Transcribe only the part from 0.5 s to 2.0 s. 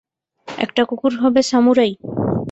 একটা কুকুর হবে সামুরাই?